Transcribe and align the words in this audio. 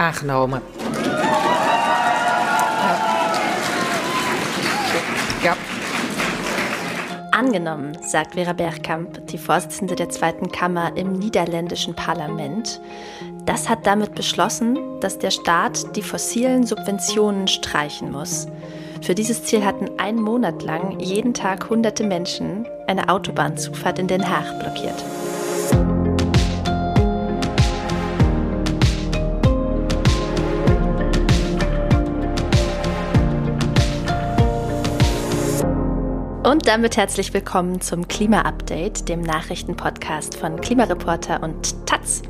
aangenomen. 0.00 0.62
Ja. 5.44 5.56
Angenommen, 7.32 7.96
sagt 8.02 8.34
Vera 8.34 8.52
Bergkamp, 8.54 9.26
die 9.28 9.38
Vorsitzende 9.38 9.94
der 9.94 10.08
Zweiten 10.08 10.50
Kammer 10.50 10.96
im 10.96 11.12
niederländischen 11.12 11.94
Parlament. 11.94 12.80
Das 13.44 13.68
hat 13.68 13.86
damit 13.86 14.14
beschlossen, 14.14 14.78
dass 15.00 15.18
der 15.18 15.30
Staat 15.30 15.96
die 15.96 16.02
fossilen 16.02 16.64
Subventionen 16.66 17.46
streichen 17.46 18.10
muss. 18.10 18.48
Für 19.02 19.14
dieses 19.14 19.44
Ziel 19.44 19.64
hatten 19.64 19.98
einen 19.98 20.20
Monat 20.20 20.62
lang 20.62 20.98
jeden 20.98 21.32
Tag 21.32 21.70
hunderte 21.70 22.04
Menschen 22.04 22.66
eine 22.86 23.08
Autobahnzugfahrt 23.08 23.98
in 23.98 24.08
Den 24.08 24.28
Haag 24.28 24.60
blockiert. 24.60 25.02
Und 36.42 36.66
damit 36.66 36.96
herzlich 36.96 37.34
willkommen 37.34 37.82
zum 37.82 38.08
Klima-Update, 38.08 39.10
dem 39.10 39.20
Nachrichtenpodcast 39.20 40.34
von 40.36 40.58
Klimareporter 40.58 41.42
und 41.42 41.86
Taz. 41.86 42.22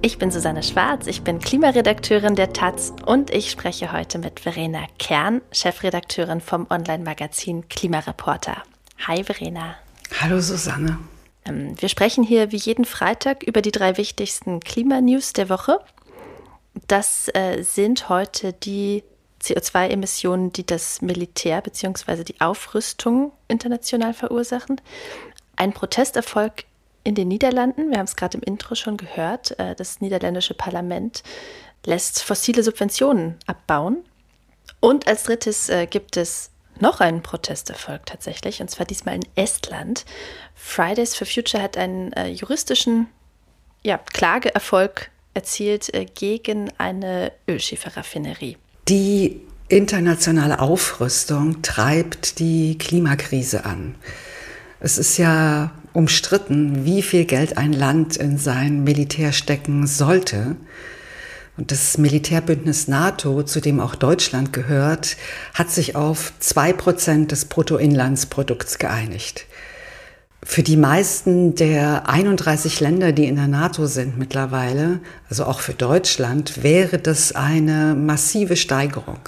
Ich 0.00 0.16
bin 0.16 0.30
Susanne 0.30 0.62
Schwarz, 0.62 1.06
ich 1.06 1.20
bin 1.20 1.40
Klimaredakteurin 1.40 2.36
der 2.36 2.54
Taz 2.54 2.94
und 3.04 3.30
ich 3.30 3.50
spreche 3.50 3.92
heute 3.92 4.18
mit 4.18 4.40
Verena 4.40 4.86
Kern, 4.98 5.42
Chefredakteurin 5.52 6.40
vom 6.40 6.68
Online-Magazin 6.70 7.68
Klimareporter. 7.68 8.62
Hi 9.06 9.22
Verena. 9.24 9.74
Hallo 10.18 10.40
Susanne. 10.40 10.98
Ähm, 11.44 11.74
wir 11.78 11.90
sprechen 11.90 12.24
hier 12.24 12.52
wie 12.52 12.56
jeden 12.56 12.86
Freitag 12.86 13.42
über 13.42 13.60
die 13.60 13.72
drei 13.72 13.98
wichtigsten 13.98 14.60
Klimanews 14.60 15.34
der 15.34 15.50
Woche. 15.50 15.80
Das 16.88 17.28
äh, 17.34 17.62
sind 17.62 18.08
heute 18.08 18.54
die 18.54 19.04
CO2-Emissionen, 19.42 20.52
die 20.52 20.66
das 20.66 21.02
Militär 21.02 21.60
bzw. 21.60 22.24
die 22.24 22.40
Aufrüstung 22.40 23.32
international 23.48 24.14
verursachen. 24.14 24.80
Ein 25.56 25.72
Protesterfolg 25.72 26.64
in 27.04 27.14
den 27.14 27.28
Niederlanden, 27.28 27.90
wir 27.90 27.98
haben 27.98 28.04
es 28.04 28.16
gerade 28.16 28.38
im 28.38 28.42
Intro 28.42 28.74
schon 28.74 28.96
gehört, 28.96 29.58
äh, 29.58 29.74
das 29.74 30.00
niederländische 30.00 30.54
Parlament 30.54 31.22
lässt 31.84 32.22
fossile 32.22 32.62
Subventionen 32.62 33.38
abbauen. 33.46 34.04
Und 34.80 35.06
als 35.06 35.24
drittes 35.24 35.68
äh, 35.70 35.86
gibt 35.86 36.16
es 36.16 36.50
noch 36.78 37.00
einen 37.00 37.22
Protesterfolg 37.22 38.06
tatsächlich, 38.06 38.60
und 38.60 38.70
zwar 38.70 38.86
diesmal 38.86 39.14
in 39.14 39.26
Estland. 39.34 40.04
Fridays 40.54 41.14
for 41.14 41.26
Future 41.26 41.62
hat 41.62 41.76
einen 41.76 42.12
äh, 42.12 42.28
juristischen 42.28 43.08
ja, 43.82 43.98
Klageerfolg 43.98 45.10
erzielt 45.32 45.90
gegen 46.16 46.70
eine 46.78 47.32
Ölschieferraffinerie. 47.48 48.56
Die 48.88 49.40
internationale 49.68 50.58
Aufrüstung 50.58 51.62
treibt 51.62 52.38
die 52.38 52.76
Klimakrise 52.78 53.64
an. 53.64 53.94
Es 54.80 54.98
ist 54.98 55.18
ja 55.18 55.70
umstritten, 55.92 56.84
wie 56.84 57.02
viel 57.02 57.24
Geld 57.24 57.58
ein 57.58 57.72
Land 57.72 58.16
in 58.16 58.38
sein 58.38 58.82
Militär 58.82 59.32
stecken 59.32 59.86
sollte. 59.86 60.56
Und 61.56 61.72
das 61.72 61.98
Militärbündnis 61.98 62.88
NATO, 62.88 63.42
zu 63.42 63.60
dem 63.60 63.80
auch 63.80 63.94
Deutschland 63.94 64.52
gehört, 64.52 65.16
hat 65.52 65.70
sich 65.70 65.94
auf 65.94 66.32
zwei 66.38 66.72
Prozent 66.72 67.32
des 67.32 67.44
Bruttoinlandsprodukts 67.44 68.78
geeinigt. 68.78 69.46
Für 70.42 70.62
die 70.62 70.78
meisten 70.78 71.54
der 71.54 72.08
31 72.08 72.80
Länder, 72.80 73.12
die 73.12 73.26
in 73.26 73.36
der 73.36 73.46
NATO 73.46 73.86
sind 73.86 74.18
mittlerweile, 74.18 75.00
also 75.28 75.44
auch 75.44 75.60
für 75.60 75.74
Deutschland, 75.74 76.62
wäre 76.62 76.98
das 76.98 77.32
eine 77.32 77.94
massive 77.94 78.56
Steigerung, 78.56 79.20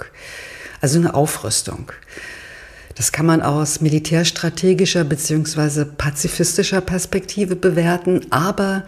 also 0.81 0.97
eine 0.97 1.13
Aufrüstung. 1.13 1.91
Das 2.95 3.11
kann 3.11 3.27
man 3.27 3.43
aus 3.43 3.79
militärstrategischer 3.79 5.03
bzw. 5.03 5.85
pazifistischer 5.85 6.81
Perspektive 6.81 7.55
bewerten, 7.55 8.21
aber 8.31 8.83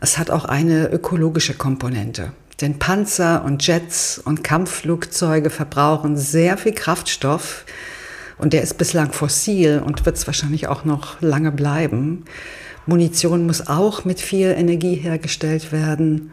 es 0.00 0.16
hat 0.16 0.30
auch 0.30 0.46
eine 0.46 0.88
ökologische 0.88 1.54
Komponente. 1.54 2.32
Denn 2.62 2.78
Panzer 2.78 3.44
und 3.44 3.66
Jets 3.66 4.18
und 4.18 4.42
Kampfflugzeuge 4.42 5.50
verbrauchen 5.50 6.16
sehr 6.16 6.56
viel 6.56 6.72
Kraftstoff, 6.72 7.66
und 8.38 8.52
der 8.52 8.62
ist 8.62 8.78
bislang 8.78 9.12
fossil 9.12 9.82
und 9.84 10.04
wird 10.04 10.16
es 10.16 10.26
wahrscheinlich 10.26 10.68
auch 10.68 10.84
noch 10.84 11.20
lange 11.20 11.52
bleiben. 11.52 12.24
Munition 12.86 13.46
muss 13.46 13.66
auch 13.66 14.04
mit 14.04 14.20
viel 14.20 14.48
Energie 14.48 14.94
hergestellt 14.94 15.72
werden. 15.72 16.30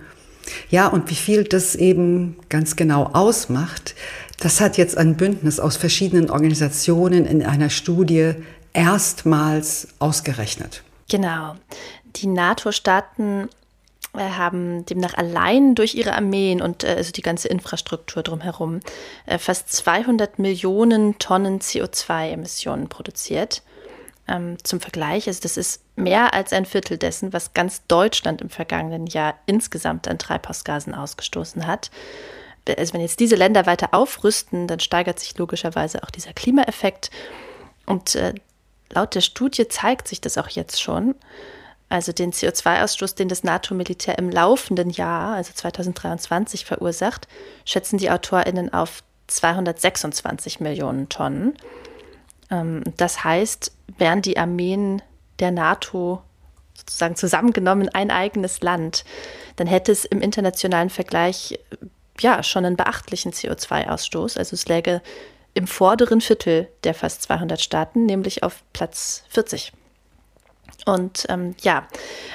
Ja, 0.69 0.87
und 0.87 1.09
wie 1.09 1.15
viel 1.15 1.43
das 1.45 1.75
eben 1.75 2.35
ganz 2.49 2.75
genau 2.75 3.05
ausmacht, 3.13 3.95
das 4.39 4.59
hat 4.59 4.77
jetzt 4.77 4.97
ein 4.97 5.15
Bündnis 5.15 5.59
aus 5.59 5.77
verschiedenen 5.77 6.29
Organisationen 6.29 7.25
in 7.25 7.43
einer 7.43 7.69
Studie 7.69 8.33
erstmals 8.73 9.87
ausgerechnet. 9.99 10.83
Genau. 11.09 11.55
Die 12.17 12.27
NATO-Staaten 12.27 13.47
haben 14.21 14.85
demnach 14.85 15.15
allein 15.15 15.73
durch 15.75 15.95
ihre 15.95 16.13
Armeen 16.13 16.61
und 16.61 16.83
äh, 16.83 16.95
also 16.97 17.11
die 17.11 17.21
ganze 17.21 17.47
Infrastruktur 17.47 18.21
drumherum 18.21 18.79
äh, 19.25 19.37
fast 19.37 19.71
200 19.73 20.37
Millionen 20.37 21.17
Tonnen 21.17 21.59
CO2-Emissionen 21.59 22.89
produziert. 22.89 23.63
Ähm, 24.27 24.57
zum 24.63 24.79
Vergleich, 24.79 25.27
also 25.27 25.41
das 25.41 25.57
ist 25.57 25.81
mehr 25.97 26.33
als 26.33 26.53
ein 26.53 26.65
Viertel 26.65 26.97
dessen, 26.97 27.33
was 27.33 27.53
ganz 27.53 27.85
Deutschland 27.87 28.41
im 28.41 28.49
vergangenen 28.49 29.05
Jahr 29.07 29.35
insgesamt 29.47 30.07
an 30.07 30.17
Treibhausgasen 30.17 30.93
ausgestoßen 30.95 31.67
hat. 31.67 31.91
Also 32.77 32.93
wenn 32.93 33.01
jetzt 33.01 33.19
diese 33.19 33.35
Länder 33.35 33.65
weiter 33.65 33.93
aufrüsten, 33.93 34.67
dann 34.67 34.79
steigert 34.79 35.19
sich 35.19 35.37
logischerweise 35.37 36.03
auch 36.03 36.09
dieser 36.09 36.31
Klimaeffekt. 36.31 37.11
Und 37.85 38.15
äh, 38.15 38.33
laut 38.91 39.15
der 39.15 39.21
Studie 39.21 39.67
zeigt 39.67 40.07
sich 40.07 40.21
das 40.21 40.37
auch 40.37 40.47
jetzt 40.47 40.81
schon 40.81 41.15
also 41.93 42.11
den 42.11 42.31
CO2-Ausstoß, 42.31 43.15
den 43.15 43.27
das 43.27 43.43
NATO-Militär 43.43 44.17
im 44.17 44.31
laufenden 44.31 44.89
Jahr, 44.89 45.35
also 45.35 45.53
2023, 45.53 46.65
verursacht, 46.65 47.27
schätzen 47.65 47.99
die 47.99 48.09
AutorInnen 48.09 48.73
auf 48.73 49.03
226 49.27 50.59
Millionen 50.59 51.07
Tonnen. 51.09 51.55
Ähm, 52.49 52.83
das 52.97 53.23
heißt, 53.23 53.71
wären 53.99 54.23
die 54.23 54.39
Armeen 54.39 55.03
der 55.37 55.51
NATO 55.51 56.23
sozusagen 56.73 57.15
zusammengenommen 57.15 57.89
ein 57.89 58.09
eigenes 58.09 58.61
Land, 58.61 59.05
dann 59.57 59.67
hätte 59.67 59.91
es 59.91 60.03
im 60.03 60.19
internationalen 60.19 60.89
Vergleich 60.89 61.59
ja 62.19 62.41
schon 62.41 62.65
einen 62.65 62.75
beachtlichen 62.75 63.33
CO2-Ausstoß. 63.33 64.39
Also 64.39 64.55
es 64.55 64.67
läge 64.67 65.03
im 65.53 65.67
vorderen 65.67 66.21
Viertel 66.21 66.69
der 66.85 66.95
fast 66.95 67.21
200 67.21 67.61
Staaten, 67.61 68.07
nämlich 68.07 68.41
auf 68.41 68.63
Platz 68.73 69.25
40. 69.29 69.73
Und 70.85 71.25
ähm, 71.29 71.55
ja, 71.61 71.87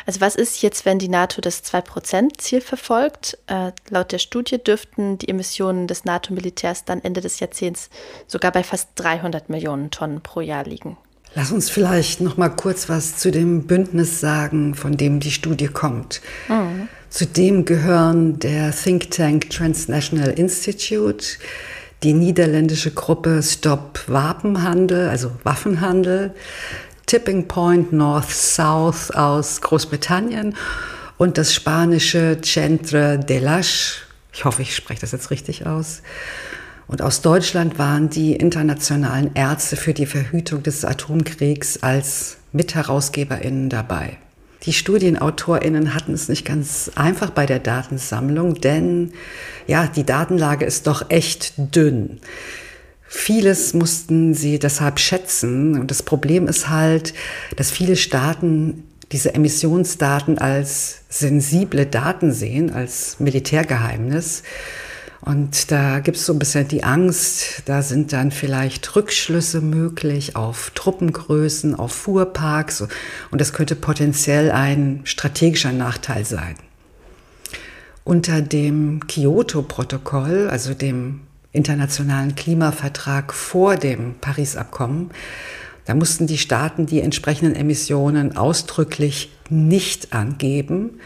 also 0.07 0.21
was 0.21 0.35
ist 0.35 0.63
jetzt, 0.63 0.85
wenn 0.85 0.99
die 0.99 1.09
NATO 1.09 1.41
das 1.41 1.63
2%-Ziel 1.65 2.61
verfolgt? 2.61 3.39
Äh, 3.47 3.73
laut 3.91 4.13
der 4.13 4.19
Studie 4.19 4.63
dürften 4.63 5.19
die 5.19 5.29
Emissionen 5.29 5.87
des 5.87 6.05
NATO-Militärs 6.05 6.85
dann 6.85 7.03
Ende 7.03 7.21
des 7.21 7.41
Jahrzehnts 7.41 7.91
sogar 8.27 8.53
bei 8.53 8.63
fast 8.63 8.91
300 8.97 9.51
Millionen 9.51 9.91
Tonnen 9.91 10.21
pro 10.23 10.41
Jahr 10.41 10.65
liegen. 10.65 10.97
Lass 11.35 11.53
uns 11.53 11.69
vielleicht 11.69 12.21
noch 12.21 12.37
mal 12.37 12.49
kurz 12.49 12.89
was 12.89 13.19
zu 13.19 13.31
dem 13.31 13.67
Bündnis 13.67 14.21
sagen, 14.21 14.75
von 14.75 14.97
dem 14.97 15.21
die 15.21 15.31
Studie 15.31 15.69
kommt. 15.69 16.23
Mhm. 16.49 16.89
Zu 17.11 17.27
dem 17.27 17.65
gehören 17.65 18.39
der 18.39 18.73
Think 18.73 19.11
Tank 19.11 19.51
Transnational 19.51 20.31
Institute, 20.31 21.39
die 22.03 22.13
niederländische 22.13 22.93
Gruppe 22.93 23.43
Stop 23.43 24.01
Wapenhandel, 24.07 25.09
also 25.09 25.33
Waffenhandel, 25.43 26.35
Tipping 27.09 27.49
Point 27.49 27.91
North 27.91 28.31
South 28.31 29.11
aus 29.13 29.63
Großbritannien 29.63 30.55
und 31.17 31.39
das 31.39 31.55
spanische 31.55 32.39
Centre 32.43 33.19
de 33.19 33.41
l'Ache. 33.41 34.03
Ich 34.35 34.45
hoffe, 34.45 34.61
ich 34.61 34.77
spreche 34.77 35.01
das 35.01 35.13
jetzt 35.13 35.31
richtig 35.31 35.65
aus. 35.65 36.03
Und 36.87 37.01
aus 37.01 37.23
Deutschland 37.23 37.79
waren 37.79 38.11
die 38.11 38.37
internationalen 38.37 39.31
Ärzte 39.35 39.77
für 39.77 39.95
die 39.95 40.05
Verhütung 40.05 40.63
des 40.63 40.85
Atomkriegs 40.85 41.83
als 41.83 42.37
MitherausgeberInnen 42.53 43.71
dabei. 43.71 44.19
Die 44.65 44.75
StudienautorInnen 44.75 45.95
hatten 45.95 46.13
es 46.13 46.29
nicht 46.29 46.45
ganz 46.45 46.91
einfach 46.95 47.31
bei 47.31 47.47
der 47.47 47.59
Datensammlung, 47.59 48.61
denn 48.61 49.13
ja, 49.67 49.87
die 49.87 50.05
Datenlage 50.05 50.67
ist 50.67 50.87
doch 50.87 51.09
echt 51.09 51.55
dünn. 51.57 52.21
Vieles 53.11 53.73
mussten 53.73 54.35
sie 54.35 54.59
deshalb 54.59 55.01
schätzen. 55.01 55.81
Und 55.81 55.91
das 55.91 56.03
Problem 56.03 56.47
ist 56.47 56.69
halt, 56.69 57.15
dass 57.57 57.71
viele 57.71 57.97
Staaten 57.97 58.85
diese 59.13 59.35
Emissionsdaten 59.35 60.37
als 60.37 61.01
sensible 61.09 61.87
Daten 61.87 62.33
sehen, 62.33 62.71
als 62.71 63.19
Militärgeheimnis. 63.19 64.43
Und 65.23 65.71
da 65.71 66.01
gibt 66.01 66.19
es 66.19 66.27
so 66.27 66.35
ein 66.35 66.39
bisschen 66.39 66.69
die 66.69 66.85
Angst, 66.85 67.63
da 67.65 67.83
sind 67.83 68.13
dann 68.13 68.31
vielleicht 68.31 68.95
Rückschlüsse 68.95 69.63
möglich 69.63 70.37
auf 70.37 70.71
Truppengrößen, 70.75 71.75
auf 71.75 71.93
Fuhrparks. 71.93 72.85
Und 73.31 73.41
das 73.41 73.55
könnte 73.55 73.75
potenziell 73.75 74.51
ein 74.51 75.01
strategischer 75.05 75.73
Nachteil 75.73 76.27
sein. 76.27 76.57
Unter 78.05 78.43
dem 78.43 79.07
Kyoto-Protokoll, 79.07 80.49
also 80.51 80.75
dem 80.75 81.21
internationalen 81.53 82.35
Klimavertrag 82.35 83.33
vor 83.33 83.77
dem 83.77 84.17
Paris-Abkommen, 84.21 85.11
da 85.89 85.95
mussten 85.95 86.27
die 86.27 86.37
Staaten 86.37 86.85
die 86.85 87.01
entsprechenden 87.01 87.55
Emissionen 87.57 88.37
ausdrücklich 88.37 89.33
nicht 89.49 90.13
angeben. 90.13 91.01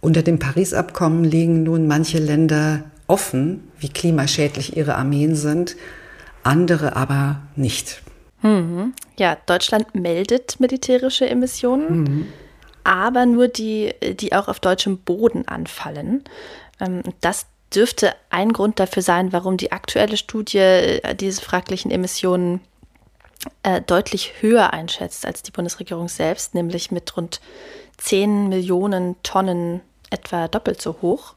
Unter 0.00 0.22
dem 0.22 0.38
Paris-Abkommen 0.38 1.24
liegen 1.24 1.64
nun 1.64 1.88
manche 1.88 2.18
Länder 2.18 2.84
offen, 3.08 3.68
wie 3.80 3.88
klimaschädlich 3.88 4.76
ihre 4.76 4.94
Armeen 4.94 5.34
sind, 5.34 5.76
andere 6.44 6.94
aber 6.94 7.40
nicht. 7.56 8.02
Mhm. 8.42 8.94
Ja, 9.18 9.36
Deutschland 9.46 9.94
meldet 9.94 10.60
militärische 10.60 11.28
Emissionen, 11.28 12.02
mhm. 12.02 12.26
aber 12.84 13.26
nur 13.26 13.48
die, 13.48 13.92
die 14.20 14.32
auch 14.34 14.48
auf 14.48 14.60
deutschem 14.60 14.98
Boden 14.98 15.48
anfallen. 15.48 16.22
Ähm, 16.80 17.02
das 17.20 17.46
dürfte 17.74 18.14
ein 18.30 18.52
Grund 18.52 18.78
dafür 18.78 19.02
sein, 19.02 19.32
warum 19.32 19.56
die 19.56 19.72
aktuelle 19.72 20.16
Studie 20.16 20.58
äh, 20.58 21.14
diese 21.14 21.42
fraglichen 21.42 21.90
Emissionen 21.90 22.60
äh, 23.62 23.80
deutlich 23.80 24.34
höher 24.40 24.72
einschätzt 24.72 25.26
als 25.26 25.42
die 25.42 25.50
Bundesregierung 25.50 26.08
selbst, 26.08 26.54
nämlich 26.54 26.90
mit 26.90 27.16
rund 27.16 27.40
10 27.98 28.48
Millionen 28.48 29.16
Tonnen 29.22 29.80
etwa 30.10 30.48
doppelt 30.48 30.80
so 30.80 30.96
hoch. 31.02 31.34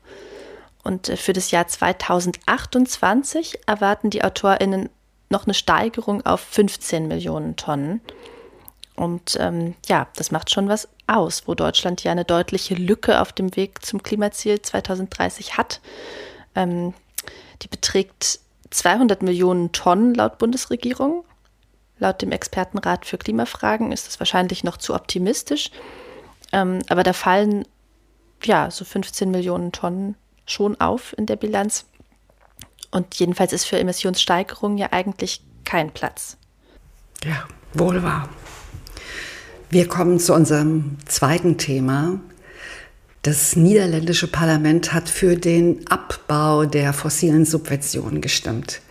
Und 0.84 1.10
äh, 1.10 1.18
für 1.18 1.34
das 1.34 1.52
Jahr 1.52 1.68
2028 1.68 3.60
erwarten 3.66 4.10
die 4.10 4.24
AutorInnen 4.24 4.90
noch 5.30 5.46
eine 5.46 5.54
Steigerung 5.54 6.26
auf 6.26 6.42
15 6.42 7.08
Millionen 7.08 7.56
Tonnen. 7.56 8.02
Und 8.96 9.38
ähm, 9.40 9.76
ja, 9.88 10.08
das 10.16 10.32
macht 10.32 10.52
schon 10.52 10.70
was 10.70 10.88
aus, 11.08 11.48
wo 11.48 11.54
Deutschland 11.54 12.04
ja 12.04 12.12
eine 12.12 12.26
deutliche 12.26 12.76
Lücke 12.76 13.22
auf 13.22 13.34
dem 13.34 13.56
Weg 13.56 13.86
zum 13.86 14.02
Klimaziel 14.02 14.62
2030 14.62 15.58
hat. 15.58 15.82
Ähm, 16.56 16.94
die 17.62 17.68
beträgt 17.68 18.40
200 18.70 19.22
Millionen 19.22 19.72
Tonnen 19.72 20.14
laut 20.14 20.38
Bundesregierung. 20.38 21.26
Laut 21.98 22.22
dem 22.22 22.32
Expertenrat 22.32 23.06
für 23.06 23.18
Klimafragen 23.18 23.92
ist 23.92 24.08
das 24.08 24.20
wahrscheinlich 24.20 24.64
noch 24.64 24.78
zu 24.78 24.94
optimistisch. 24.94 25.72
Ähm, 26.52 26.80
aber 26.90 27.04
da 27.04 27.14
fallen 27.14 27.66
ja 28.44 28.70
so 28.72 28.86
15 28.86 29.32
Millionen 29.32 29.72
Tonnen 29.72 30.16
schon 30.46 30.80
auf 30.80 31.18
in 31.18 31.26
der 31.26 31.36
Bilanz. 31.36 31.86
Und 32.92 33.16
jedenfalls 33.16 33.52
ist 33.52 33.66
für 33.66 33.80
Emissionssteigerung 33.80 34.78
ja 34.78 34.92
eigentlich 34.92 35.42
kein 35.64 35.92
Platz. 35.92 36.38
Ja, 37.24 37.48
wohl 37.74 38.02
wahr. 38.04 38.30
Wir 39.72 39.88
kommen 39.88 40.20
zu 40.20 40.34
unserem 40.34 40.98
zweiten 41.06 41.58
Thema. 41.58 42.20
Das 43.24 43.56
niederländische 43.56 44.28
Parlament 44.28 44.94
hat 44.94 45.10
für 45.10 45.36
den 45.36 45.88
Abbau 45.90 46.66
der 46.66 46.94
fossilen 46.94 47.46
Subventionen 47.46 48.22
gestimmt. 48.22 48.82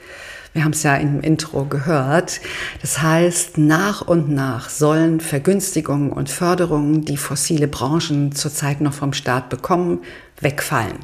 Wir 0.52 0.64
haben 0.64 0.72
es 0.72 0.82
ja 0.82 0.96
im 0.96 1.20
Intro 1.20 1.64
gehört. 1.64 2.40
Das 2.80 3.00
heißt, 3.00 3.56
nach 3.56 4.02
und 4.02 4.30
nach 4.30 4.68
sollen 4.68 5.20
Vergünstigungen 5.20 6.10
und 6.10 6.28
Förderungen, 6.28 7.04
die 7.04 7.16
fossile 7.16 7.68
Branchen 7.68 8.32
zurzeit 8.32 8.80
noch 8.80 8.94
vom 8.94 9.12
Staat 9.12 9.50
bekommen, 9.50 10.00
wegfallen. 10.40 10.98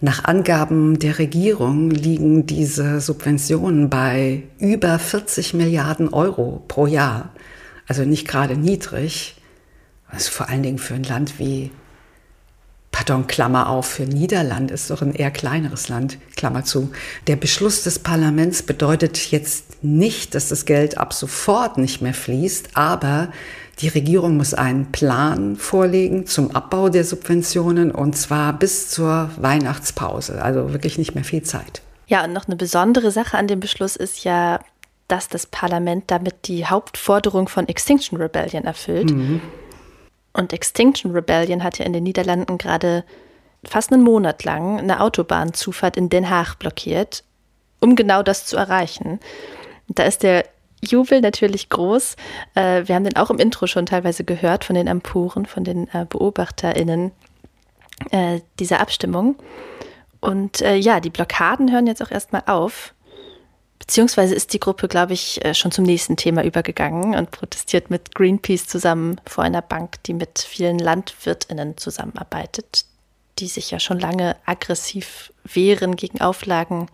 Nach 0.00 0.24
Angaben 0.24 0.98
der 0.98 1.20
Regierung 1.20 1.90
liegen 1.90 2.46
diese 2.46 3.00
Subventionen 3.00 3.88
bei 3.88 4.42
über 4.58 4.98
40 4.98 5.54
Milliarden 5.54 6.12
Euro 6.12 6.64
pro 6.66 6.88
Jahr. 6.88 7.30
Also 7.86 8.04
nicht 8.04 8.26
gerade 8.26 8.56
niedrig. 8.56 9.36
Also 10.08 10.30
vor 10.30 10.48
allen 10.48 10.62
Dingen 10.62 10.78
für 10.78 10.94
ein 10.94 11.04
Land 11.04 11.38
wie, 11.38 11.70
pardon, 12.92 13.26
Klammer 13.26 13.68
auf, 13.68 13.86
für 13.86 14.04
Niederland 14.04 14.70
ist 14.70 14.90
doch 14.90 15.02
ein 15.02 15.14
eher 15.14 15.30
kleineres 15.30 15.88
Land, 15.88 16.18
Klammer 16.36 16.64
zu. 16.64 16.92
Der 17.26 17.36
Beschluss 17.36 17.82
des 17.82 17.98
Parlaments 17.98 18.62
bedeutet 18.62 19.30
jetzt 19.30 19.82
nicht, 19.82 20.34
dass 20.34 20.48
das 20.48 20.64
Geld 20.64 20.98
ab 20.98 21.12
sofort 21.12 21.78
nicht 21.78 22.00
mehr 22.00 22.14
fließt, 22.14 22.70
aber 22.74 23.30
die 23.80 23.88
Regierung 23.88 24.36
muss 24.36 24.54
einen 24.54 24.92
Plan 24.92 25.56
vorlegen 25.56 26.26
zum 26.26 26.54
Abbau 26.54 26.88
der 26.88 27.04
Subventionen 27.04 27.90
und 27.90 28.16
zwar 28.16 28.52
bis 28.52 28.88
zur 28.88 29.30
Weihnachtspause, 29.36 30.40
also 30.40 30.72
wirklich 30.72 30.96
nicht 30.96 31.14
mehr 31.16 31.24
viel 31.24 31.42
Zeit. 31.42 31.82
Ja, 32.06 32.24
und 32.24 32.32
noch 32.32 32.46
eine 32.46 32.56
besondere 32.56 33.10
Sache 33.10 33.36
an 33.38 33.48
dem 33.48 33.60
Beschluss 33.60 33.96
ist 33.96 34.24
ja, 34.24 34.60
dass 35.08 35.28
das 35.28 35.46
Parlament 35.46 36.04
damit 36.10 36.48
die 36.48 36.66
Hauptforderung 36.66 37.48
von 37.48 37.68
Extinction 37.68 38.20
Rebellion 38.20 38.64
erfüllt. 38.64 39.10
Mhm. 39.10 39.40
Und 40.32 40.52
Extinction 40.52 41.12
Rebellion 41.12 41.62
hat 41.62 41.78
ja 41.78 41.84
in 41.84 41.92
den 41.92 42.02
Niederlanden 42.02 42.58
gerade 42.58 43.04
fast 43.64 43.92
einen 43.92 44.02
Monat 44.02 44.44
lang 44.44 44.78
eine 44.78 45.00
Autobahnzufahrt 45.00 45.96
in 45.96 46.08
Den 46.08 46.28
Haag 46.28 46.56
blockiert, 46.58 47.24
um 47.80 47.96
genau 47.96 48.22
das 48.22 48.46
zu 48.46 48.56
erreichen. 48.56 49.20
Da 49.88 50.04
ist 50.04 50.22
der 50.22 50.44
Jubel 50.82 51.20
natürlich 51.20 51.68
groß. 51.68 52.16
Äh, 52.54 52.86
wir 52.86 52.94
haben 52.94 53.04
den 53.04 53.16
auch 53.16 53.30
im 53.30 53.38
Intro 53.38 53.66
schon 53.66 53.86
teilweise 53.86 54.24
gehört 54.24 54.64
von 54.64 54.74
den 54.74 54.86
Emporen, 54.86 55.46
von 55.46 55.64
den 55.64 55.88
äh, 55.94 56.04
BeobachterInnen 56.08 57.12
äh, 58.10 58.40
dieser 58.58 58.80
Abstimmung. 58.80 59.36
Und 60.20 60.60
ja, 60.60 61.00
die 61.00 61.10
Blockaden 61.10 61.70
hören 61.70 61.86
jetzt 61.86 62.02
auch 62.02 62.10
erstmal 62.10 62.44
auf. 62.46 62.93
Beziehungsweise 63.86 64.34
ist 64.34 64.54
die 64.54 64.60
Gruppe, 64.60 64.88
glaube 64.88 65.12
ich, 65.12 65.40
schon 65.52 65.70
zum 65.70 65.84
nächsten 65.84 66.16
Thema 66.16 66.42
übergegangen 66.42 67.14
und 67.14 67.30
protestiert 67.30 67.90
mit 67.90 68.14
Greenpeace 68.14 68.66
zusammen 68.66 69.20
vor 69.26 69.44
einer 69.44 69.60
Bank, 69.60 70.02
die 70.04 70.14
mit 70.14 70.38
vielen 70.38 70.78
LandwirtInnen 70.78 71.76
zusammenarbeitet, 71.76 72.86
die 73.38 73.46
sich 73.46 73.70
ja 73.70 73.78
schon 73.78 74.00
lange 74.00 74.36
aggressiv 74.46 75.32
wehren 75.44 75.96
gegen 75.96 76.22
Auflagen 76.22 76.88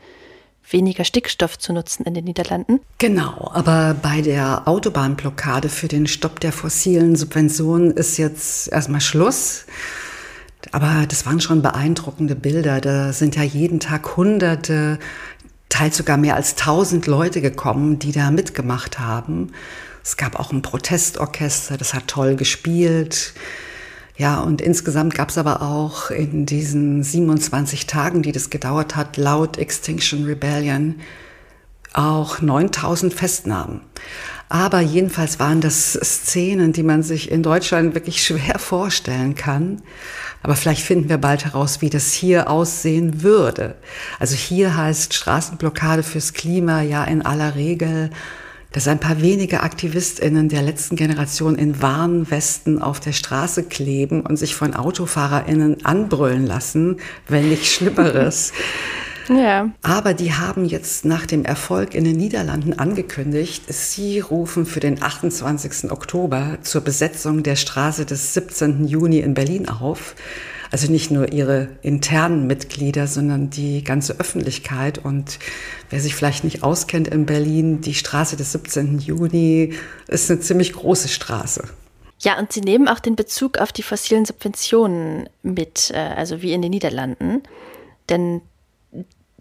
weniger 0.68 1.04
Stickstoff 1.04 1.58
zu 1.58 1.72
nutzen 1.72 2.04
in 2.04 2.14
den 2.14 2.24
Niederlanden. 2.24 2.80
Genau, 2.98 3.50
aber 3.52 3.94
bei 4.00 4.20
der 4.20 4.68
Autobahnblockade 4.68 5.68
für 5.68 5.88
den 5.88 6.06
Stopp 6.06 6.40
der 6.40 6.52
fossilen 6.52 7.16
Subventionen 7.16 7.92
ist 7.92 8.18
jetzt 8.18 8.68
erstmal 8.68 9.00
Schluss. 9.00 9.64
Aber 10.72 11.06
das 11.08 11.24
waren 11.24 11.40
schon 11.40 11.62
beeindruckende 11.62 12.36
Bilder. 12.36 12.80
Da 12.80 13.12
sind 13.12 13.34
ja 13.36 13.42
jeden 13.42 13.80
Tag 13.80 14.16
Hunderte, 14.16 14.98
teils 15.70 15.96
sogar 15.96 16.18
mehr 16.18 16.36
als 16.36 16.56
tausend 16.56 17.06
Leute 17.06 17.40
gekommen, 17.40 17.98
die 17.98 18.12
da 18.12 18.30
mitgemacht 18.30 18.98
haben. 18.98 19.52
Es 20.04 20.18
gab 20.18 20.38
auch 20.38 20.52
ein 20.52 20.60
Protestorchester, 20.60 21.78
das 21.78 21.94
hat 21.94 22.08
toll 22.08 22.36
gespielt. 22.36 23.32
Ja, 24.16 24.40
und 24.40 24.60
insgesamt 24.60 25.14
gab 25.14 25.30
es 25.30 25.38
aber 25.38 25.62
auch 25.62 26.10
in 26.10 26.44
diesen 26.44 27.02
27 27.02 27.86
Tagen, 27.86 28.20
die 28.20 28.32
das 28.32 28.50
gedauert 28.50 28.94
hat, 28.94 29.16
laut 29.16 29.56
Extinction 29.56 30.24
Rebellion 30.24 30.96
auch 31.92 32.40
9000 32.40 33.12
Festnahmen. 33.12 33.80
Aber 34.48 34.80
jedenfalls 34.80 35.38
waren 35.38 35.60
das 35.60 35.92
Szenen, 35.92 36.72
die 36.72 36.82
man 36.82 37.04
sich 37.04 37.30
in 37.30 37.42
Deutschland 37.42 37.94
wirklich 37.94 38.24
schwer 38.24 38.58
vorstellen 38.58 39.36
kann. 39.36 39.80
Aber 40.42 40.56
vielleicht 40.56 40.82
finden 40.82 41.08
wir 41.08 41.18
bald 41.18 41.44
heraus, 41.44 41.80
wie 41.82 41.90
das 41.90 42.12
hier 42.12 42.50
aussehen 42.50 43.22
würde. 43.22 43.76
Also 44.18 44.34
hier 44.34 44.76
heißt 44.76 45.14
Straßenblockade 45.14 46.02
fürs 46.02 46.32
Klima 46.32 46.82
ja 46.82 47.04
in 47.04 47.22
aller 47.22 47.54
Regel 47.54 48.10
dass 48.72 48.86
ein 48.86 49.00
paar 49.00 49.20
wenige 49.20 49.62
AktivistInnen 49.62 50.48
der 50.48 50.62
letzten 50.62 50.94
Generation 50.94 51.56
in 51.56 51.82
Warnwesten 51.82 52.80
auf 52.80 53.00
der 53.00 53.12
Straße 53.12 53.64
kleben 53.64 54.20
und 54.20 54.36
sich 54.36 54.54
von 54.54 54.74
AutofahrerInnen 54.74 55.84
anbrüllen 55.84 56.46
lassen, 56.46 56.98
wenn 57.26 57.48
nicht 57.48 57.66
Schlimmeres. 57.66 58.52
Ja. 59.30 59.70
Aber 59.82 60.12
die 60.12 60.32
haben 60.32 60.64
jetzt 60.64 61.04
nach 61.04 61.24
dem 61.24 61.44
Erfolg 61.44 61.94
in 61.94 62.02
den 62.02 62.16
Niederlanden 62.16 62.72
angekündigt, 62.72 63.62
sie 63.68 64.18
rufen 64.18 64.66
für 64.66 64.80
den 64.80 65.00
28. 65.00 65.92
Oktober 65.92 66.58
zur 66.62 66.80
Besetzung 66.80 67.44
der 67.44 67.54
Straße 67.54 68.04
des 68.06 68.34
17. 68.34 68.88
Juni 68.88 69.20
in 69.20 69.34
Berlin 69.34 69.68
auf. 69.68 70.16
Also 70.72 70.90
nicht 70.90 71.12
nur 71.12 71.32
ihre 71.32 71.68
internen 71.82 72.48
Mitglieder, 72.48 73.06
sondern 73.06 73.50
die 73.50 73.84
ganze 73.84 74.18
Öffentlichkeit. 74.18 74.98
Und 74.98 75.38
wer 75.90 76.00
sich 76.00 76.16
vielleicht 76.16 76.42
nicht 76.42 76.64
auskennt 76.64 77.06
in 77.06 77.24
Berlin, 77.24 77.80
die 77.80 77.94
Straße 77.94 78.36
des 78.36 78.50
17. 78.52 78.98
Juni 78.98 79.74
ist 80.08 80.28
eine 80.28 80.40
ziemlich 80.40 80.72
große 80.72 81.08
Straße. 81.08 81.64
Ja, 82.20 82.38
und 82.38 82.52
sie 82.52 82.60
nehmen 82.60 82.88
auch 82.88 82.98
den 82.98 83.16
Bezug 83.16 83.58
auf 83.58 83.72
die 83.72 83.82
fossilen 83.84 84.24
Subventionen 84.24 85.28
mit, 85.42 85.92
äh, 85.94 85.98
also 85.98 86.42
wie 86.42 86.52
in 86.52 86.62
den 86.62 86.70
Niederlanden. 86.70 87.42
Denn 88.08 88.42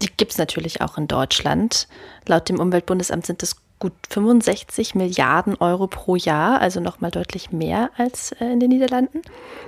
die 0.02 0.08
gibt 0.16 0.32
es 0.32 0.38
natürlich 0.38 0.80
auch 0.80 0.98
in 0.98 1.08
Deutschland. 1.08 1.88
Laut 2.26 2.48
dem 2.48 2.60
Umweltbundesamt 2.60 3.26
sind 3.26 3.42
es 3.42 3.56
gut 3.78 3.92
65 4.10 4.94
Milliarden 4.94 5.56
Euro 5.56 5.86
pro 5.86 6.14
Jahr, 6.14 6.60
also 6.60 6.80
nochmal 6.80 7.10
deutlich 7.10 7.50
mehr 7.50 7.90
als 7.96 8.32
äh, 8.32 8.44
in 8.44 8.60
den 8.60 8.68
Niederlanden. 8.68 9.22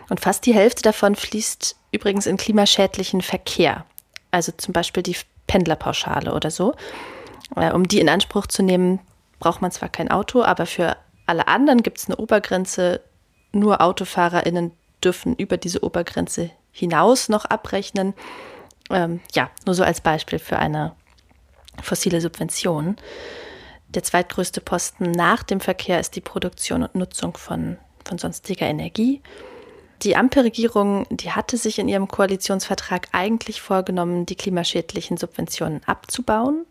Und 0.08 0.20
fast 0.20 0.46
die 0.46 0.54
Hälfte 0.54 0.82
davon 0.82 1.16
fließt 1.16 1.76
übrigens 1.92 2.26
in 2.26 2.36
klimaschädlichen 2.36 3.22
Verkehr, 3.22 3.86
also 4.30 4.52
zum 4.56 4.72
Beispiel 4.72 5.02
die 5.02 5.16
Pendlerpauschale 5.46 6.34
oder 6.34 6.50
so. 6.50 6.74
Äh, 7.56 7.72
um 7.72 7.88
die 7.88 8.00
in 8.00 8.08
Anspruch 8.08 8.46
zu 8.46 8.62
nehmen, 8.62 9.00
braucht 9.40 9.62
man 9.62 9.72
zwar 9.72 9.88
kein 9.88 10.10
Auto, 10.10 10.42
aber 10.42 10.66
für 10.66 10.96
alle 11.26 11.48
anderen 11.48 11.82
gibt 11.82 11.98
es 11.98 12.06
eine 12.06 12.16
Obergrenze. 12.16 13.00
Nur 13.52 13.80
AutofahrerInnen 13.80 14.72
dürfen 15.02 15.36
über 15.36 15.56
diese 15.56 15.82
Obergrenze 15.82 16.50
hinaus 16.70 17.28
noch 17.28 17.44
abrechnen. 17.44 18.14
Ähm, 18.90 19.20
ja, 19.34 19.50
nur 19.66 19.74
so 19.74 19.82
als 19.82 20.00
Beispiel 20.00 20.38
für 20.38 20.58
eine 20.58 20.94
fossile 21.82 22.20
Subvention. 22.20 22.96
Der 23.88 24.02
zweitgrößte 24.02 24.60
Posten 24.60 25.10
nach 25.10 25.42
dem 25.42 25.60
Verkehr 25.60 26.00
ist 26.00 26.16
die 26.16 26.20
Produktion 26.20 26.82
und 26.82 26.94
Nutzung 26.94 27.36
von, 27.36 27.78
von 28.04 28.18
sonstiger 28.18 28.66
Energie. 28.66 29.20
Die 30.02 30.16
Ampelregierung, 30.16 31.06
die 31.10 31.30
hatte 31.30 31.56
sich 31.56 31.78
in 31.78 31.88
ihrem 31.88 32.08
Koalitionsvertrag 32.08 33.08
eigentlich 33.12 33.60
vorgenommen, 33.60 34.26
die 34.26 34.34
klimaschädlichen 34.34 35.16
Subventionen 35.16 35.82
abzubauen. 35.86 36.66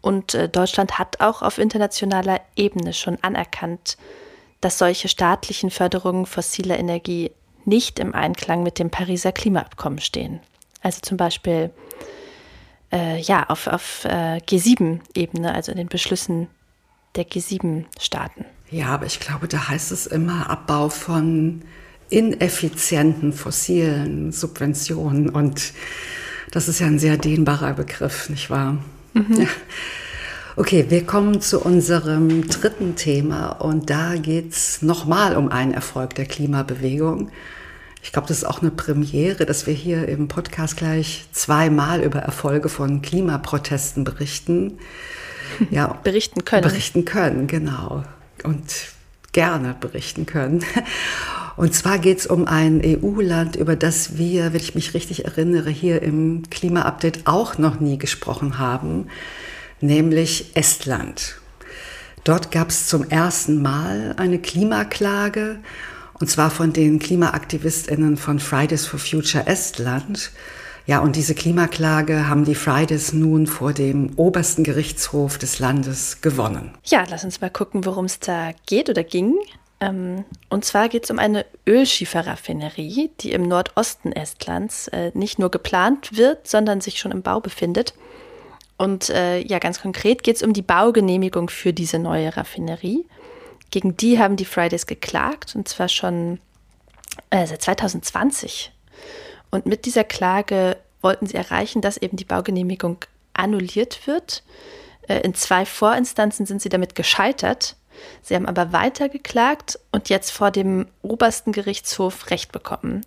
Und 0.00 0.34
äh, 0.34 0.48
Deutschland 0.48 0.98
hat 0.98 1.20
auch 1.20 1.42
auf 1.42 1.58
internationaler 1.58 2.40
Ebene 2.56 2.92
schon 2.92 3.18
anerkannt, 3.22 3.96
dass 4.60 4.78
solche 4.78 5.08
staatlichen 5.08 5.70
Förderungen 5.70 6.26
fossiler 6.26 6.78
Energie 6.78 7.30
nicht 7.64 7.98
im 7.98 8.14
Einklang 8.14 8.62
mit 8.62 8.78
dem 8.78 8.90
Pariser 8.90 9.30
Klimaabkommen 9.30 10.00
stehen. 10.00 10.40
Also 10.80 11.00
zum 11.02 11.16
Beispiel 11.16 11.70
äh, 12.92 13.20
ja, 13.20 13.44
auf, 13.48 13.66
auf 13.66 14.04
äh, 14.04 14.38
G7-Ebene, 14.38 15.54
also 15.54 15.72
in 15.72 15.78
den 15.78 15.88
Beschlüssen 15.88 16.48
der 17.16 17.26
G7-Staaten. 17.26 18.44
Ja, 18.70 18.88
aber 18.88 19.06
ich 19.06 19.20
glaube, 19.20 19.48
da 19.48 19.68
heißt 19.68 19.92
es 19.92 20.06
immer 20.06 20.48
Abbau 20.50 20.88
von 20.88 21.62
ineffizienten 22.10 23.32
fossilen 23.32 24.32
Subventionen. 24.32 25.28
Und 25.28 25.72
das 26.50 26.68
ist 26.68 26.80
ja 26.80 26.86
ein 26.86 26.98
sehr 26.98 27.16
dehnbarer 27.16 27.74
Begriff, 27.74 28.28
nicht 28.28 28.50
wahr? 28.50 28.78
Mhm. 29.14 29.40
Ja. 29.40 29.46
Okay, 30.56 30.86
wir 30.88 31.06
kommen 31.06 31.40
zu 31.40 31.60
unserem 31.60 32.48
dritten 32.48 32.96
Thema 32.96 33.50
und 33.50 33.90
da 33.90 34.16
geht 34.16 34.52
es 34.52 34.82
nochmal 34.82 35.36
um 35.36 35.50
einen 35.50 35.72
Erfolg 35.72 36.16
der 36.16 36.26
Klimabewegung. 36.26 37.30
Ich 38.08 38.12
glaube, 38.12 38.26
das 38.26 38.38
ist 38.38 38.44
auch 38.44 38.62
eine 38.62 38.70
Premiere, 38.70 39.44
dass 39.44 39.66
wir 39.66 39.74
hier 39.74 40.08
im 40.08 40.28
Podcast 40.28 40.78
gleich 40.78 41.26
zweimal 41.32 42.02
über 42.02 42.20
Erfolge 42.20 42.70
von 42.70 43.02
Klimaprotesten 43.02 44.02
berichten. 44.02 44.78
Ja, 45.70 45.88
berichten 46.04 46.44
können. 46.44 46.62
Berichten 46.62 47.04
können, 47.04 47.46
genau. 47.48 48.04
Und 48.44 48.64
gerne 49.32 49.74
berichten 49.78 50.24
können. 50.24 50.64
Und 51.56 51.74
zwar 51.74 51.98
geht 51.98 52.20
es 52.20 52.26
um 52.26 52.46
ein 52.46 52.80
EU-Land, 52.84 53.56
über 53.56 53.76
das 53.76 54.16
wir, 54.16 54.52
wenn 54.52 54.60
ich 54.60 54.74
mich 54.74 54.94
richtig 54.94 55.24
erinnere, 55.24 55.70
hier 55.70 56.00
im 56.00 56.44
Klima-Update 56.48 57.26
auch 57.26 57.58
noch 57.58 57.80
nie 57.80 57.98
gesprochen 57.98 58.58
haben, 58.58 59.08
nämlich 59.80 60.52
Estland. 60.54 61.36
Dort 62.24 62.52
gab 62.52 62.68
es 62.68 62.86
zum 62.86 63.08
ersten 63.08 63.60
Mal 63.60 64.14
eine 64.16 64.38
Klimaklage 64.38 65.58
und 66.20 66.28
zwar 66.28 66.50
von 66.50 66.72
den 66.72 66.98
KlimaaktivistInnen 66.98 68.16
von 68.16 68.38
Fridays 68.40 68.86
for 68.86 68.98
Future 68.98 69.46
Estland. 69.46 70.32
Ja, 70.86 71.00
und 71.00 71.16
diese 71.16 71.34
Klimaklage 71.34 72.28
haben 72.28 72.44
die 72.46 72.54
Fridays 72.54 73.12
nun 73.12 73.46
vor 73.46 73.74
dem 73.74 74.12
obersten 74.16 74.64
Gerichtshof 74.64 75.36
des 75.36 75.58
Landes 75.58 76.22
gewonnen. 76.22 76.72
Ja, 76.84 77.04
lass 77.10 77.24
uns 77.24 77.40
mal 77.40 77.50
gucken, 77.50 77.84
worum 77.84 78.06
es 78.06 78.20
da 78.20 78.52
geht 78.66 78.88
oder 78.88 79.04
ging. 79.04 79.34
Ähm, 79.80 80.24
und 80.48 80.64
zwar 80.64 80.88
geht 80.88 81.04
es 81.04 81.10
um 81.10 81.18
eine 81.18 81.44
Ölschieferraffinerie, 81.66 83.10
die 83.20 83.32
im 83.32 83.42
Nordosten 83.42 84.12
Estlands 84.12 84.88
äh, 84.88 85.12
nicht 85.14 85.38
nur 85.38 85.50
geplant 85.50 86.16
wird, 86.16 86.48
sondern 86.48 86.80
sich 86.80 86.98
schon 86.98 87.12
im 87.12 87.22
Bau 87.22 87.40
befindet. 87.40 87.94
Und 88.76 89.10
äh, 89.10 89.40
ja, 89.40 89.58
ganz 89.58 89.82
konkret 89.82 90.22
geht 90.22 90.36
es 90.36 90.42
um 90.42 90.52
die 90.52 90.62
Baugenehmigung 90.62 91.50
für 91.50 91.72
diese 91.72 91.98
neue 91.98 92.36
Raffinerie. 92.36 93.04
Gegen 93.70 93.96
die 93.96 94.18
haben 94.18 94.36
die 94.36 94.44
Fridays 94.44 94.86
geklagt 94.86 95.54
und 95.54 95.68
zwar 95.68 95.88
schon 95.88 96.40
äh, 97.30 97.46
seit 97.46 97.62
2020. 97.62 98.72
Und 99.50 99.66
mit 99.66 99.84
dieser 99.84 100.04
Klage 100.04 100.76
wollten 101.00 101.26
sie 101.26 101.34
erreichen, 101.34 101.80
dass 101.80 101.96
eben 101.96 102.16
die 102.16 102.24
Baugenehmigung 102.24 102.98
annulliert 103.34 104.06
wird. 104.06 104.42
Äh, 105.08 105.20
in 105.20 105.34
zwei 105.34 105.64
Vorinstanzen 105.64 106.46
sind 106.46 106.62
sie 106.62 106.68
damit 106.68 106.94
gescheitert. 106.94 107.76
Sie 108.22 108.34
haben 108.34 108.46
aber 108.46 108.72
weiter 108.72 109.08
geklagt 109.08 109.78
und 109.92 110.08
jetzt 110.08 110.30
vor 110.30 110.50
dem 110.50 110.86
obersten 111.02 111.52
Gerichtshof 111.52 112.30
Recht 112.30 112.52
bekommen. 112.52 113.04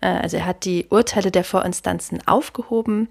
Äh, 0.00 0.06
also 0.06 0.36
er 0.38 0.46
hat 0.46 0.64
die 0.64 0.86
Urteile 0.88 1.30
der 1.30 1.44
Vorinstanzen 1.44 2.26
aufgehoben, 2.26 3.08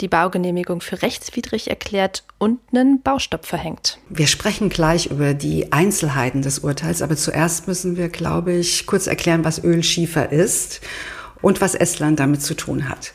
die 0.00 0.08
Baugenehmigung 0.08 0.80
für 0.80 1.02
rechtswidrig 1.02 1.70
erklärt 1.70 2.24
und 2.38 2.60
einen 2.72 3.02
Baustopp 3.02 3.46
verhängt. 3.46 3.98
Wir 4.08 4.26
sprechen 4.26 4.68
gleich 4.68 5.06
über 5.06 5.34
die 5.34 5.72
Einzelheiten 5.72 6.42
des 6.42 6.60
Urteils, 6.60 7.02
aber 7.02 7.16
zuerst 7.16 7.68
müssen 7.68 7.96
wir, 7.96 8.08
glaube 8.08 8.52
ich, 8.52 8.86
kurz 8.86 9.06
erklären, 9.06 9.44
was 9.44 9.62
Ölschiefer 9.62 10.32
ist 10.32 10.80
und 11.40 11.60
was 11.60 11.74
Estland 11.74 12.20
damit 12.20 12.42
zu 12.42 12.54
tun 12.54 12.88
hat. 12.88 13.12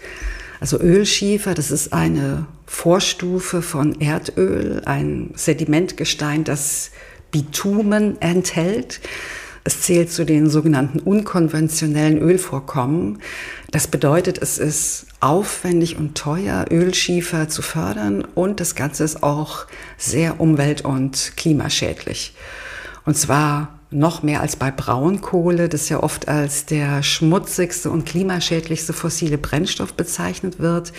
Also 0.59 0.79
Ölschiefer, 0.79 1.53
das 1.53 1.71
ist 1.71 1.93
eine 1.93 2.47
Vorstufe 2.65 3.61
von 3.61 4.01
Erdöl, 4.01 4.81
ein 4.85 5.31
Sedimentgestein, 5.35 6.43
das 6.43 6.91
Bitumen 7.31 8.21
enthält. 8.21 9.01
Es 9.63 9.81
zählt 9.81 10.11
zu 10.11 10.25
den 10.25 10.49
sogenannten 10.49 10.99
unkonventionellen 10.99 12.19
Ölvorkommen. 12.19 13.21
Das 13.69 13.87
bedeutet, 13.87 14.37
es 14.37 14.57
ist 14.57 15.07
aufwendig 15.19 15.97
und 15.97 16.15
teuer, 16.15 16.65
Ölschiefer 16.71 17.49
zu 17.49 17.61
fördern 17.61 18.23
und 18.23 18.61
das 18.61 18.75
Ganze 18.75 19.03
ist 19.03 19.23
auch 19.23 19.65
sehr 19.97 20.39
umwelt- 20.39 20.85
und 20.85 21.33
klimaschädlich. 21.35 22.33
Und 23.05 23.17
zwar 23.17 23.77
noch 23.89 24.23
mehr 24.23 24.41
als 24.41 24.55
bei 24.55 24.71
Braunkohle, 24.71 25.69
das 25.69 25.89
ja 25.89 26.01
oft 26.01 26.27
als 26.27 26.65
der 26.65 27.03
schmutzigste 27.03 27.89
und 27.89 28.05
klimaschädlichste 28.05 28.93
fossile 28.93 29.37
Brennstoff 29.37 29.93
bezeichnet 29.93 30.59
wird. 30.59 30.93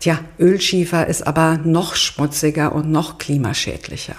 Tja, 0.00 0.20
Ölschiefer 0.38 1.06
ist 1.06 1.26
aber 1.26 1.58
noch 1.64 1.94
schmutziger 1.96 2.74
und 2.74 2.90
noch 2.90 3.18
klimaschädlicher. 3.18 4.16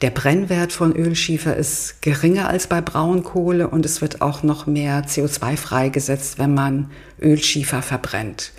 Der 0.00 0.10
Brennwert 0.10 0.72
von 0.72 0.96
Ölschiefer 0.96 1.54
ist 1.56 2.00
geringer 2.00 2.48
als 2.48 2.66
bei 2.66 2.80
Braunkohle 2.80 3.68
und 3.68 3.84
es 3.84 4.00
wird 4.00 4.22
auch 4.22 4.42
noch 4.42 4.66
mehr 4.66 5.04
CO2 5.04 5.58
freigesetzt, 5.58 6.38
wenn 6.38 6.54
man 6.54 6.90
Ölschiefer 7.20 7.82
verbrennt. 7.82 8.52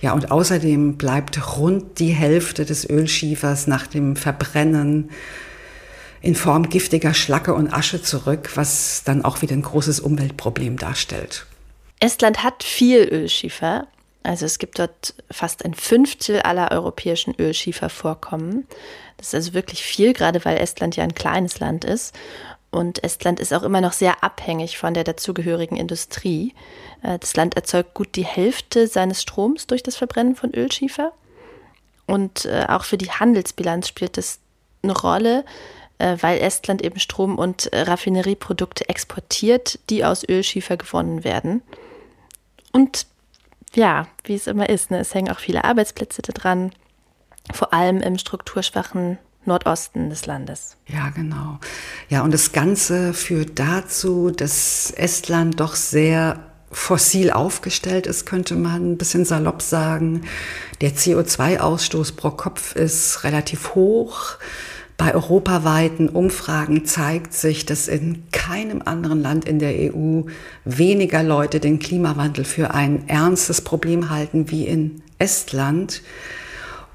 Ja, 0.00 0.12
und 0.12 0.30
außerdem 0.30 0.98
bleibt 0.98 1.56
rund 1.56 1.98
die 1.98 2.10
Hälfte 2.10 2.66
des 2.66 2.88
Ölschiefers 2.88 3.66
nach 3.66 3.86
dem 3.86 4.16
Verbrennen 4.16 5.10
in 6.20 6.34
Form 6.34 6.68
giftiger 6.68 7.14
Schlacke 7.14 7.54
und 7.54 7.72
Asche 7.72 8.02
zurück, 8.02 8.50
was 8.54 9.02
dann 9.04 9.24
auch 9.24 9.40
wieder 9.40 9.54
ein 9.54 9.62
großes 9.62 10.00
Umweltproblem 10.00 10.76
darstellt. 10.76 11.46
Estland 12.00 12.42
hat 12.42 12.62
viel 12.62 13.08
Ölschiefer. 13.10 13.86
Also 14.22 14.44
es 14.46 14.58
gibt 14.58 14.78
dort 14.78 15.14
fast 15.30 15.64
ein 15.64 15.74
Fünftel 15.74 16.40
aller 16.40 16.72
europäischen 16.72 17.34
Ölschiefervorkommen. 17.38 18.66
Das 19.16 19.28
ist 19.28 19.34
also 19.34 19.54
wirklich 19.54 19.82
viel, 19.82 20.12
gerade 20.12 20.44
weil 20.44 20.58
Estland 20.58 20.96
ja 20.96 21.04
ein 21.04 21.14
kleines 21.14 21.60
Land 21.60 21.84
ist. 21.84 22.14
Und 22.70 23.04
Estland 23.04 23.38
ist 23.38 23.54
auch 23.54 23.62
immer 23.62 23.80
noch 23.80 23.92
sehr 23.92 24.24
abhängig 24.24 24.78
von 24.78 24.94
der 24.94 25.04
dazugehörigen 25.04 25.76
Industrie. 25.76 26.54
Äh, 27.02 27.18
das 27.20 27.36
Land 27.36 27.54
erzeugt 27.54 27.94
gut 27.94 28.16
die 28.16 28.24
Hälfte 28.24 28.88
seines 28.88 29.22
Stroms 29.22 29.68
durch 29.68 29.82
das 29.84 29.96
Verbrennen 29.96 30.34
von 30.34 30.52
Ölschiefer. 30.52 31.12
Und 32.06 32.46
äh, 32.46 32.66
auch 32.68 32.84
für 32.84 32.98
die 32.98 33.10
Handelsbilanz 33.10 33.88
spielt 33.88 34.16
das 34.16 34.40
eine 34.82 34.92
Rolle, 34.92 35.44
äh, 35.98 36.16
weil 36.20 36.40
Estland 36.40 36.82
eben 36.82 36.98
Strom- 36.98 37.38
und 37.38 37.70
Raffinerieprodukte 37.72 38.88
exportiert, 38.88 39.78
die 39.88 40.04
aus 40.04 40.28
Ölschiefer 40.28 40.76
gewonnen 40.76 41.22
werden. 41.22 41.62
Und 42.72 43.06
ja, 43.76 44.08
wie 44.24 44.34
es 44.34 44.48
immer 44.48 44.68
ist, 44.68 44.90
ne, 44.90 44.98
es 44.98 45.14
hängen 45.14 45.30
auch 45.30 45.38
viele 45.38 45.64
Arbeitsplätze 45.64 46.22
dran 46.22 46.72
vor 47.52 47.72
allem 47.72 48.00
im 48.00 48.18
strukturschwachen 48.18 49.18
Nordosten 49.44 50.08
des 50.08 50.26
Landes. 50.26 50.76
Ja, 50.86 51.10
genau. 51.10 51.58
Ja, 52.08 52.22
und 52.22 52.32
das 52.32 52.52
Ganze 52.52 53.12
führt 53.12 53.58
dazu, 53.58 54.30
dass 54.30 54.90
Estland 54.90 55.60
doch 55.60 55.74
sehr 55.74 56.40
fossil 56.70 57.30
aufgestellt 57.30 58.06
ist, 58.06 58.26
könnte 58.26 58.56
man 58.56 58.92
ein 58.92 58.98
bisschen 58.98 59.24
salopp 59.24 59.62
sagen. 59.62 60.22
Der 60.80 60.92
CO2-Ausstoß 60.94 62.16
pro 62.16 62.30
Kopf 62.30 62.74
ist 62.74 63.22
relativ 63.24 63.74
hoch. 63.74 64.38
Bei 64.96 65.14
europaweiten 65.14 66.08
Umfragen 66.08 66.84
zeigt 66.84 67.32
sich, 67.32 67.66
dass 67.66 67.88
in 67.88 68.24
keinem 68.30 68.82
anderen 68.84 69.22
Land 69.22 69.44
in 69.44 69.58
der 69.58 69.94
EU 69.94 70.22
weniger 70.64 71.22
Leute 71.22 71.58
den 71.58 71.78
Klimawandel 71.80 72.44
für 72.44 72.74
ein 72.74 73.08
ernstes 73.08 73.60
Problem 73.60 74.10
halten 74.10 74.50
wie 74.50 74.66
in 74.66 75.02
Estland. 75.18 76.02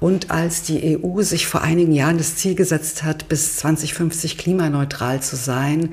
Und 0.00 0.30
als 0.30 0.62
die 0.62 0.98
EU 0.98 1.20
sich 1.22 1.46
vor 1.46 1.60
einigen 1.60 1.92
Jahren 1.92 2.16
das 2.16 2.36
Ziel 2.36 2.54
gesetzt 2.54 3.02
hat, 3.02 3.28
bis 3.28 3.56
2050 3.56 4.38
klimaneutral 4.38 5.22
zu 5.22 5.36
sein, 5.36 5.90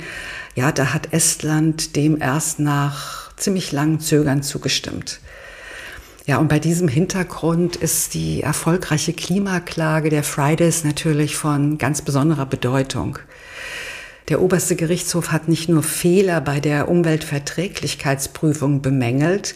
ja, 0.56 0.72
da 0.72 0.94
hat 0.94 1.14
Estland 1.14 1.98
dem 1.98 2.20
erst 2.22 2.60
nach 2.60 3.36
ziemlich 3.36 3.74
langen 3.74 4.00
Zögern 4.00 4.42
zugestimmt. 4.44 5.20
Ja, 6.26 6.38
und 6.38 6.48
bei 6.48 6.60
diesem 6.60 6.88
Hintergrund 6.88 7.76
ist 7.76 8.14
die 8.14 8.42
erfolgreiche 8.42 9.14
Klimaklage 9.14 10.10
der 10.10 10.24
Fridays 10.24 10.84
natürlich 10.84 11.38
von 11.38 11.78
ganz 11.78 12.02
besonderer 12.02 12.46
Bedeutung. 12.46 13.20
Der 14.30 14.42
oberste 14.42 14.76
Gerichtshof 14.76 15.32
hat 15.32 15.48
nicht 15.48 15.70
nur 15.70 15.84
Fehler 15.84 16.42
bei 16.42 16.60
der 16.60 16.90
Umweltverträglichkeitsprüfung 16.90 18.82
bemängelt, 18.82 19.56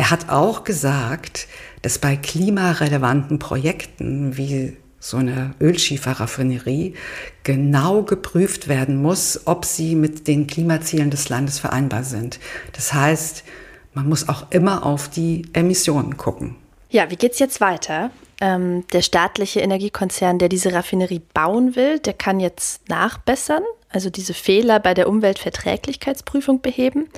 Er 0.00 0.10
hat 0.10 0.30
auch 0.30 0.64
gesagt, 0.64 1.46
dass 1.82 1.98
bei 1.98 2.16
klimarelevanten 2.16 3.38
Projekten 3.38 4.38
wie 4.38 4.78
so 4.98 5.18
eine 5.18 5.54
Ölschieferraffinerie 5.60 6.94
genau 7.42 8.04
geprüft 8.04 8.66
werden 8.68 9.02
muss, 9.02 9.42
ob 9.44 9.66
sie 9.66 9.94
mit 9.94 10.26
den 10.26 10.46
Klimazielen 10.46 11.10
des 11.10 11.28
Landes 11.28 11.58
vereinbar 11.58 12.02
sind. 12.04 12.40
Das 12.72 12.94
heißt, 12.94 13.44
man 13.92 14.08
muss 14.08 14.26
auch 14.30 14.50
immer 14.50 14.86
auf 14.86 15.10
die 15.10 15.42
Emissionen 15.52 16.16
gucken. 16.16 16.56
Ja, 16.88 17.10
wie 17.10 17.16
geht's 17.16 17.38
jetzt 17.38 17.60
weiter? 17.60 18.10
Ähm, 18.40 18.86
der 18.94 19.02
staatliche 19.02 19.60
Energiekonzern, 19.60 20.38
der 20.38 20.48
diese 20.48 20.72
Raffinerie 20.72 21.20
bauen 21.34 21.76
will, 21.76 21.98
der 21.98 22.14
kann 22.14 22.40
jetzt 22.40 22.88
nachbessern, 22.88 23.64
also 23.90 24.08
diese 24.08 24.32
Fehler 24.32 24.80
bei 24.80 24.94
der 24.94 25.10
Umweltverträglichkeitsprüfung 25.10 26.62
beheben 26.62 27.10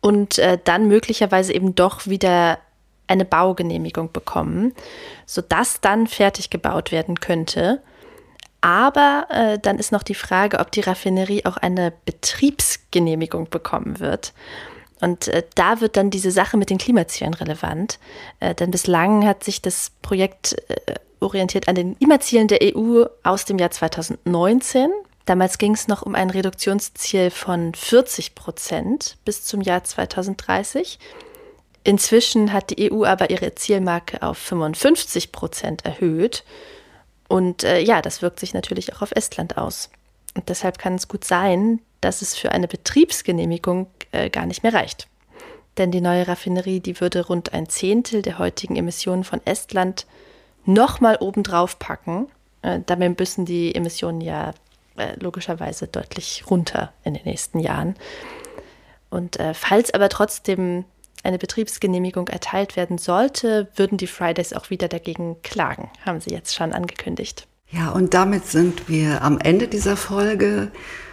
und 0.00 0.38
äh, 0.38 0.58
dann 0.62 0.88
möglicherweise 0.88 1.52
eben 1.52 1.74
doch 1.74 2.06
wieder 2.06 2.58
eine 3.06 3.24
Baugenehmigung 3.24 4.12
bekommen, 4.12 4.72
sodass 5.26 5.80
dann 5.80 6.06
fertig 6.06 6.48
gebaut 6.48 6.92
werden 6.92 7.20
könnte. 7.20 7.82
Aber 8.60 9.26
äh, 9.30 9.58
dann 9.58 9.78
ist 9.78 9.90
noch 9.90 10.02
die 10.02 10.14
Frage, 10.14 10.58
ob 10.58 10.70
die 10.70 10.80
Raffinerie 10.80 11.44
auch 11.44 11.56
eine 11.56 11.92
Betriebsgenehmigung 12.04 13.48
bekommen 13.50 14.00
wird. 14.00 14.32
Und 15.00 15.28
äh, 15.28 15.42
da 15.54 15.80
wird 15.80 15.96
dann 15.96 16.10
diese 16.10 16.30
Sache 16.30 16.56
mit 16.56 16.70
den 16.70 16.78
Klimazielen 16.78 17.34
relevant. 17.34 17.98
Äh, 18.38 18.54
denn 18.54 18.70
bislang 18.70 19.26
hat 19.26 19.44
sich 19.44 19.62
das 19.62 19.92
Projekt 20.02 20.56
äh, 20.68 20.94
orientiert 21.20 21.68
an 21.68 21.74
den 21.74 21.98
Klimazielen 21.98 22.48
der 22.48 22.60
EU 22.62 23.04
aus 23.22 23.44
dem 23.44 23.58
Jahr 23.58 23.70
2019. 23.70 24.90
Damals 25.30 25.58
ging 25.58 25.74
es 25.74 25.86
noch 25.86 26.02
um 26.02 26.16
ein 26.16 26.28
Reduktionsziel 26.28 27.30
von 27.30 27.72
40 27.72 28.34
Prozent 28.34 29.16
bis 29.24 29.44
zum 29.44 29.60
Jahr 29.60 29.84
2030. 29.84 30.98
Inzwischen 31.84 32.52
hat 32.52 32.70
die 32.70 32.90
EU 32.90 33.04
aber 33.04 33.30
ihre 33.30 33.54
Zielmarke 33.54 34.22
auf 34.22 34.38
55 34.38 35.30
Prozent 35.30 35.84
erhöht. 35.84 36.42
Und 37.28 37.62
äh, 37.62 37.78
ja, 37.78 38.02
das 38.02 38.22
wirkt 38.22 38.40
sich 38.40 38.54
natürlich 38.54 38.92
auch 38.92 39.02
auf 39.02 39.12
Estland 39.12 39.56
aus. 39.56 39.90
Und 40.34 40.48
deshalb 40.48 40.78
kann 40.80 40.96
es 40.96 41.06
gut 41.06 41.22
sein, 41.22 41.78
dass 42.00 42.22
es 42.22 42.36
für 42.36 42.50
eine 42.50 42.66
Betriebsgenehmigung 42.66 43.86
äh, 44.10 44.30
gar 44.30 44.46
nicht 44.46 44.64
mehr 44.64 44.74
reicht. 44.74 45.06
Denn 45.78 45.92
die 45.92 46.00
neue 46.00 46.26
Raffinerie, 46.26 46.80
die 46.80 47.00
würde 47.00 47.24
rund 47.24 47.52
ein 47.52 47.68
Zehntel 47.68 48.22
der 48.22 48.40
heutigen 48.40 48.74
Emissionen 48.74 49.22
von 49.22 49.40
Estland 49.46 50.06
nochmal 50.64 51.18
obendrauf 51.20 51.78
packen. 51.78 52.26
Äh, 52.62 52.80
damit 52.84 53.16
müssen 53.20 53.44
die 53.44 53.76
Emissionen 53.76 54.22
ja 54.22 54.54
äh, 55.00 55.16
logischerweise 55.18 55.86
deutlich 55.86 56.44
runter 56.50 56.92
in 57.04 57.14
den 57.14 57.24
nächsten 57.24 57.58
Jahren. 57.58 57.94
Und 59.08 59.40
äh, 59.40 59.54
falls 59.54 59.92
aber 59.92 60.08
trotzdem 60.08 60.84
eine 61.22 61.38
Betriebsgenehmigung 61.38 62.28
erteilt 62.28 62.76
werden 62.76 62.98
sollte, 62.98 63.68
würden 63.74 63.98
die 63.98 64.06
Fridays 64.06 64.52
auch 64.52 64.70
wieder 64.70 64.88
dagegen 64.88 65.42
klagen, 65.42 65.90
haben 66.04 66.20
sie 66.20 66.30
jetzt 66.30 66.54
schon 66.54 66.72
angekündigt. 66.72 67.46
Ja, 67.70 67.90
und 67.90 68.14
damit 68.14 68.46
sind 68.46 68.88
wir 68.88 69.22
am 69.22 69.38
Ende 69.38 69.68
dieser 69.68 69.96
Folge. 69.96 70.70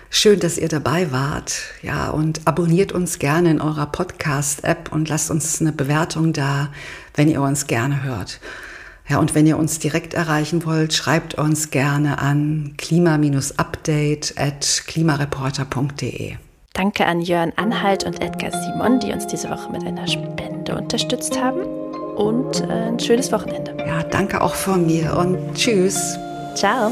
Schön, 0.09 0.39
dass 0.39 0.57
ihr 0.57 0.69
dabei 0.69 1.11
wart. 1.11 1.61
Ja, 1.81 2.09
und 2.09 2.47
abonniert 2.47 2.93
uns 2.93 3.19
gerne 3.19 3.51
in 3.51 3.61
eurer 3.61 3.87
Podcast-App 3.87 4.91
und 4.91 5.09
lasst 5.09 5.29
uns 5.29 5.59
eine 5.61 5.73
Bewertung 5.73 6.33
da, 6.33 6.71
wenn 7.13 7.29
ihr 7.29 7.41
uns 7.41 7.67
gerne 7.67 8.03
hört. 8.03 8.39
Ja, 9.09 9.19
und 9.19 9.35
wenn 9.35 9.47
ihr 9.47 9.57
uns 9.57 9.79
direkt 9.79 10.13
erreichen 10.13 10.65
wollt, 10.65 10.93
schreibt 10.93 11.35
uns 11.35 11.71
gerne 11.71 12.19
an 12.19 12.73
klima-update 12.77 14.33
at 14.37 14.83
klimareporter.de. 14.85 16.35
Danke 16.73 17.05
an 17.05 17.21
Jörn 17.21 17.53
Anhalt 17.55 18.03
und 18.03 18.21
Edgar 18.21 18.51
Simon, 18.51 18.99
die 18.99 19.11
uns 19.11 19.25
diese 19.25 19.49
Woche 19.49 19.71
mit 19.71 19.83
einer 19.83 20.07
Spende 20.07 20.75
unterstützt 20.75 21.41
haben. 21.41 21.61
Und 22.15 22.61
äh, 22.61 22.87
ein 22.87 22.99
schönes 22.99 23.31
Wochenende. 23.31 23.75
Ja, 23.79 24.03
danke 24.03 24.41
auch 24.41 24.55
von 24.55 24.85
mir 24.85 25.15
und 25.15 25.53
tschüss. 25.53 26.17
Ciao. 26.55 26.91